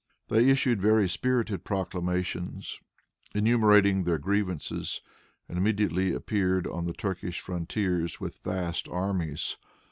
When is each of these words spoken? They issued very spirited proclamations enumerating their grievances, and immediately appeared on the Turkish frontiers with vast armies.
They 0.29 0.49
issued 0.49 0.81
very 0.81 1.07
spirited 1.07 1.63
proclamations 1.63 2.79
enumerating 3.35 4.03
their 4.03 4.17
grievances, 4.17 4.99
and 5.47 5.59
immediately 5.59 6.11
appeared 6.11 6.65
on 6.65 6.85
the 6.87 6.93
Turkish 6.93 7.39
frontiers 7.39 8.19
with 8.19 8.39
vast 8.43 8.89
armies. 8.89 9.57